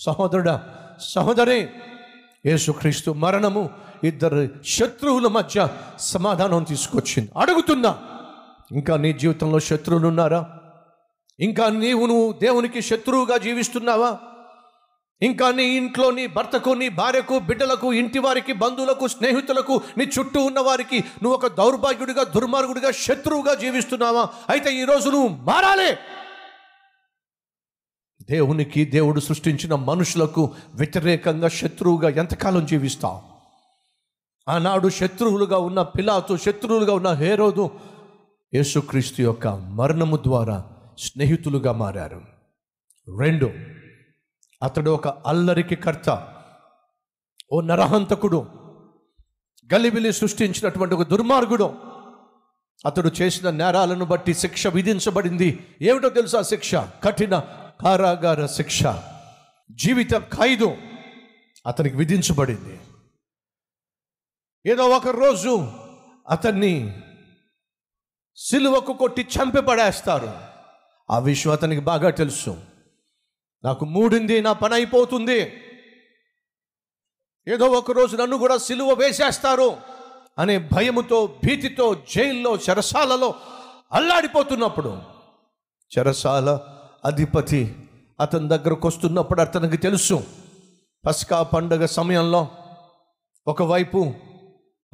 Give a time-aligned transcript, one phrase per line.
[0.00, 0.54] సహోదరుడా
[1.00, 1.68] సహోదరి
[2.46, 3.70] యేసుక్రీస్తు మరణము
[4.04, 7.30] ఇద్దరు శత్రువుల మధ్య సమాధానం తీసుకొచ్చింది.
[7.36, 7.98] అడుగుతున్నా
[8.72, 10.40] ఇంకా నీ జీవితంలో శత్రువులు ఉన్నారా?
[11.38, 14.18] ఇంకా నీవు నువ్వు దేవునికి శత్రువుగా జీవిస్తున్నావా?
[15.22, 20.60] ఇంకా నీ ఇంట్లో నీ భర్తకు నీ భార్యకు బిడ్డలకు ఇంటి వారికి బంధువులకు స్నేహితులకు నీ చుట్టూ ఉన్న
[20.60, 24.28] వారికి నువ్వు ఒక దౌర్భాగ్యుడిగా దుర్మార్గుడిగా శత్రువుగా జీవిస్తున్నావా?
[24.50, 25.90] అయితే ఈరోజు నువ్వు మారాలి!
[28.30, 33.20] దేవునికి దేవుడు సృష్టించిన మనుషులకు వ్యతిరేకంగా శత్రువుగా ఎంతకాలం జీవిస్తావు
[34.48, 37.70] ఆనాడు శత్రువులుగా ఉన్న పిలాతు శత్రువులుగా ఉన్న హేరోదు
[38.54, 40.64] యేసుక్రీస్తు యొక్క మరణము ద్వారా
[40.98, 42.22] స్నేహితులుగా మారారు.
[43.18, 43.50] రెండు
[44.62, 46.28] అతడు ఒక అల్లరికి కర్త
[47.52, 48.46] ఓ నరహంతకుడు
[49.74, 51.74] గలిబిలి సృష్టించినటువంటి ఒక దుర్మార్గుడు.
[52.86, 55.66] అతడు చేసిన నేరాలను బట్టి శిక్ష విధించబడింది.
[55.82, 56.74] ఏమిటో తెలుసా శిక్ష?
[56.74, 57.42] కఠిన
[57.80, 58.82] కారాగార శిక్ష
[59.70, 60.76] జీవిత ఖైదు
[61.66, 62.80] అతనికి విధించబడింది.
[64.66, 65.72] ఏదో ఒక రోజు
[66.30, 67.02] అతన్ని
[68.36, 70.32] సిలువకు కొట్టి చంపి పడేస్తారు.
[71.10, 72.62] ఆ విషయం అతనికి బాగా తెలుసు.
[73.64, 75.40] నాకు మూడింది నా పని అయిపోతుంది.
[77.48, 79.76] ఏదో ఒక రోజు నన్ను కూడా సిలువ వేసేస్తారు
[80.38, 83.34] అనే భయముతో భీతితో జైల్లో చెరసాలలో
[83.92, 85.02] అల్లాడిపోతున్నప్పుడు.
[85.98, 86.60] చెరసాల
[87.04, 87.88] అధిపతి
[88.20, 90.24] అతని దగ్గరకు వస్తున్నప్పుడు అతనికి తెలుసు.
[91.06, 92.48] పస్కా పండుగ సమయంలో
[93.46, 94.12] ఒకవైపు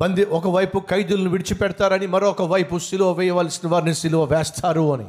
[0.00, 5.08] బంది ఒకవైపు ఖైదులను విడిచిపెడతారని మరొక వైపు సిలువ వేయవలసిన వారిని సిలువ వేస్తారు అని.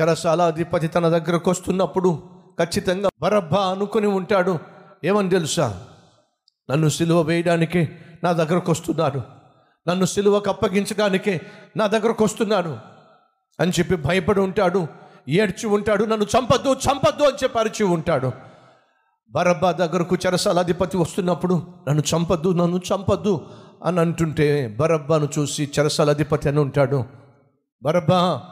[0.00, 2.22] చెరసాల అధిపతి తన దగ్గరకు వస్తున్నప్పుడు
[2.62, 4.58] ఖచ్చితంగా బరబ్బా అనుకుని ఉంటాడు.
[5.04, 5.84] ఏమని తెలుసా?
[6.70, 7.88] నన్ను సిలువ వేయడానికి
[8.24, 9.22] నా దగ్గరకు వస్తున్నాడు.
[9.88, 11.40] నన్ను సిలువకు అప్పగించడానికి
[11.76, 12.78] నా దగ్గరకు వస్తున్నాడు
[13.60, 15.01] అని చెప్పి భయపడి ఉంటాడు.
[15.28, 18.32] ఏడ్చి ఉంటాడు నన్ను చంపద్దు చంపద్దు అని చెప్పి అరిచి ఉంటాడు.
[19.30, 23.46] బరబ్బా దగ్గరకు చెరసాల అధిపతి వస్తున్నప్పుడు నన్ను చంపద్దు నన్ను చంపద్దు
[23.84, 27.04] అని అంటుంటే బరబ్బాను చూసి చెరసాల అధిపతి అని ఉంటాడు.
[27.82, 28.42] బరబ్బా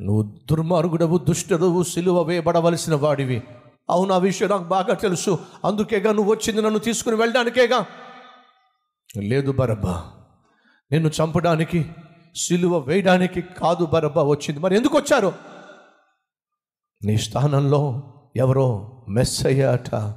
[0.00, 3.42] నువ్వు దుర్మార్గుడవు దుష్టుడవు సిలువ వేయబడవలసిన వాడివి.
[3.90, 5.38] అవును ఆ విషయం నాకు బాగా తెలుసు.
[5.64, 7.86] అందుకేగా నువ్వు వచ్చింది నన్ను తీసుకుని వెళ్ళడానికేగా?
[9.16, 10.12] లేదు బరబ్బా
[10.92, 11.90] నిన్ను చంపడానికి
[12.36, 14.60] సిలువ వేయడానికి కాదు బరబ్బా వచ్చింది.
[14.60, 15.32] మరి ఎందుకు వచ్చారు?
[17.04, 18.02] నీ స్థానంలో
[18.36, 20.14] ఎవరో మెస్ అట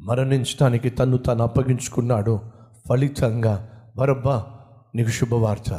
[0.00, 2.40] మరణించడానికి తను తాను అప్పగించుకున్నాడు.
[2.88, 4.46] ఫలితంగా బరబ్బా
[4.94, 5.72] నీకు శుభవార్త.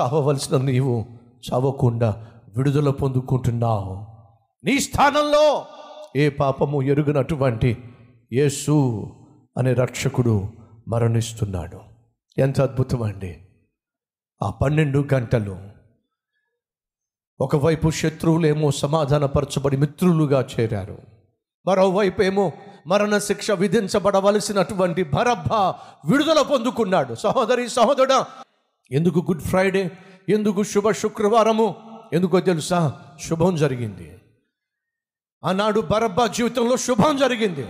[0.00, 1.04] చావవలసిన నీవు
[1.52, 2.26] చావకుండా
[2.56, 4.06] విడుదల పొందుకుంటున్నావు.
[4.64, 5.66] నీ స్థానంలో
[6.16, 7.84] ఏ పాపము ఎరుగనటువంటి
[8.32, 9.06] యేసు
[9.58, 10.44] అనే రక్షకుడు
[10.88, 11.80] మరణిస్తున్నాడు.
[12.38, 13.48] ఎంత అద్భుతం అండి.
[14.42, 15.58] ఆ పన్నెండు గంటలు.
[17.40, 20.98] ఒకవైపు శత్రువులేమో సమాధానపరచబడి మిత్రులుగా చేరారు.
[21.66, 22.52] మరోవైపు ఏమో
[22.86, 25.52] మరణ శిక్ష విధించబడవలసినటువంటి భరబ్బ
[26.10, 27.14] విడుదల పొందుకున్నాడు.
[27.14, 28.26] సహోదరి సహోదరుడా
[28.92, 29.90] ఎందుకు గుడ్ ఫ్రైడే?
[30.28, 31.74] ఎందుకు శుభ శుక్రవారము?
[32.12, 33.00] ఎందుకో తెలుసా?
[33.24, 34.18] శుభం జరిగింది.
[35.44, 37.66] ఆనాడు బరబ్బా జీవితంలో శుభం జరిగింది.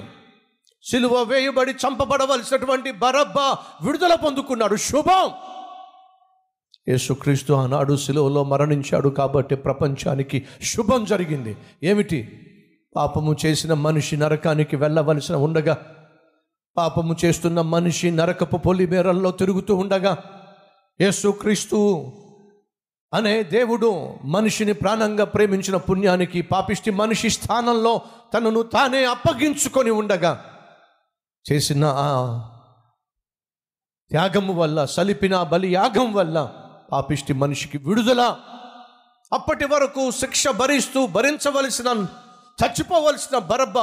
[0.83, 4.77] సిలువ వేయబడి చంపబడవలసినటువంటి బరబ్బా విడుదల పొందుకున్నాడు.
[4.77, 5.31] శుభం!
[6.89, 11.57] యేసుక్రీస్తు ఆనాడు సిలువలో మరణించాడు కాబట్టి ప్రపంచానికి శుభం జరిగింది.
[11.83, 12.39] ఏమిటి?
[12.97, 15.77] పాపము చేసిన మనిషి నరకానికి వెళ్ళవలసిన ఉండగా
[16.77, 20.17] పాపము చేస్తున్న మనిషి నరకపు పొలిమేరల్లో తిరుగుతూ ఉండగా
[21.01, 22.13] యేసుక్రీస్తు
[23.15, 28.01] అనే దేవుడు మనిషిని ప్రాణంగా ప్రేమించిన పుణ్యానికి పాపిష్టి మనిషి స్థానంలో
[28.35, 30.45] తనను తానే అప్పగించుకొని ఉండగా
[31.53, 32.07] చేసిన ఆ
[34.11, 36.53] త్యాగము వల్ల సలిపిన బలి యాగం వల్ల
[36.93, 38.37] ఆ పిష్టి మనిషికి విడుదల.
[39.33, 42.07] అప్పటి వరకు శిక్ష భరిస్తూ భరించవలసిన
[42.65, 43.79] చచ్చిపోవలసిన బరబ్బ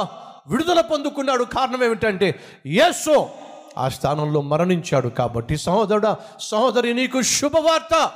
[0.46, 1.44] విడుదల పొందుకున్నాడు.
[1.44, 3.30] కారణం ఏమిటంటే యేసో
[3.78, 5.56] ఆ స్థానంలో మరణించాడు కాబట్టి.
[5.56, 8.10] సహోదరుడా సహోదరి నీకు శుభవార్త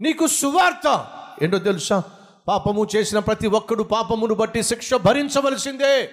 [0.00, 1.06] నీకు సువార్త.
[1.42, 2.02] ఏంటో తెలుసా?
[2.48, 6.10] పాపము చేసిన ప్రతి ఒక్కడు పాపమును బట్టి శిక్ష భరించవలసిందే.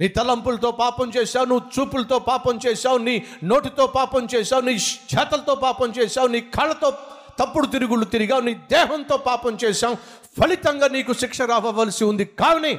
[0.00, 5.92] నీ తలంపులతో పాపం చేశావు నువ్వు చూపులతో పాపం చేశావు నీ నోటితో పాపం చేశావు నీ చేతలతో పాపం
[5.98, 6.92] చేశావు నీ కళ్ళతో
[7.38, 9.94] తప్పుడు తిరుగుళ్ళు తిరిగావు నీ దేహంతో పాపం చేశావు.
[10.40, 12.24] ఫలితంగా నీకు శిక్ష రావవలసి ఉంది.
[12.24, 12.78] కానీ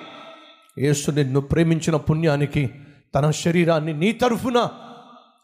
[0.78, 2.70] యేసు నిన్ను ప్రేమించిన పుణ్యానికి
[3.16, 4.70] తన శరీరాన్ని నీ తరఫున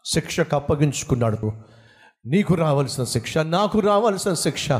[0.04, 1.52] శిక్షకు అప్పగించుకున్నాడు.
[2.26, 4.72] నీకు రావాల్సిన శిక్ష నాకు రావాల్సిన శిక్ష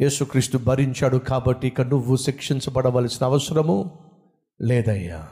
[0.00, 3.98] యేసుక్రీస్తు భరించాడు కాబట్టి ఇక నువ్వు శిక్షించబడవలసిన అవసరము
[4.62, 5.26] లేదయ్యా.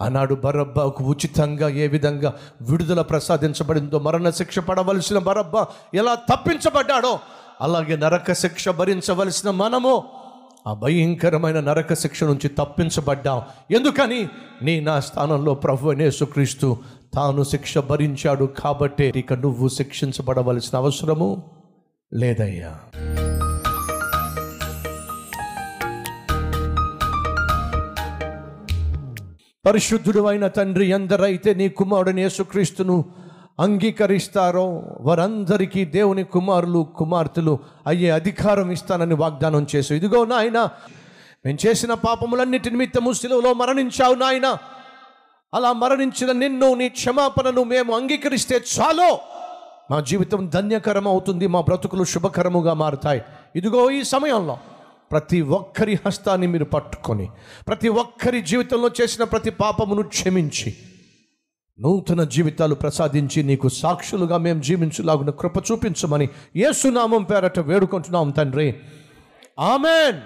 [0.00, 7.18] ఆనాడు బరబ్బాకు ఉచితంగా ఏ విధంగా విడుదల ప్రసాదించబడిందో మరణ శిక్ష పడవలసిన బరబ్బా ఎలా తప్పించబడ్డాడో
[7.60, 10.02] అలాగే నరక శిక్ష భరించవలసిన మనము
[10.66, 13.42] ఆ భయంకరమైన నరక శిక్ష నుంచి తప్పించబడ్డాం.
[13.70, 14.28] ఎందుకని?
[14.62, 16.76] నీ నా స్థానంలో ప్రభు యేసుక్రీస్తు
[17.14, 21.50] తాను శిక్ష భరించాడు కాబట్టే ఇక నువ్వు శిక్షించబడవలసిన అవసరము
[22.14, 22.78] లేదయ్యా.
[29.66, 33.04] పరిశుద్ధుడు అయిన తండ్రి ఎందరైతే నీ కుమారుడిని యేసుక్రీస్తును
[33.60, 39.94] అంగీకరిస్తారో వారందరికీ దేవుని కుమారులు కుమార్తెలు అయ్యే అధికారం ఇస్తానని వాగ్దానం చేసు.
[39.94, 40.58] ఇదిగో నాయన
[41.44, 44.58] మేము చేసిన పాపములన్నిటి నిమిత్తము శిలువలో మరణించావు నాయన.
[45.54, 49.18] అలా మరణించిన నిన్ను నీ క్షమాపణను మేము అంగీకరిస్తే చాలో.
[49.90, 53.22] మా జీవితం ధన్యకరం అవుతుంది మా బ్రతుకులు శుభకరముగా మారుతాయి.
[53.56, 54.58] ఇదిగో ఈ సమయంలో
[55.10, 57.28] ప్రతి ఒక్కరి హస్తాన్ని మీరు పట్టుకొని
[57.68, 60.74] ప్రతి ఒక్కరి జీవితంలో చేసిన ప్రతి పాపమును క్షమించి
[61.80, 68.74] నూతన జీవితాలు ప్రసాదించి నీకు సాక్షులుగా మేము జీవించులాగున కృప చూపించమని యేసునామం పేరట వేడుకుంటున్నాం తండ్రి.
[69.58, 70.20] ఆమెన్.